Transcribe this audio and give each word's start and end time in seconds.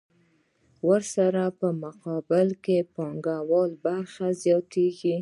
ورسره 0.89 1.43
په 1.59 1.67
مقابل 1.83 2.47
کې 2.63 2.77
د 2.83 2.87
پانګوال 2.95 3.71
برخه 3.85 4.25
زیاتېږي 4.43 5.09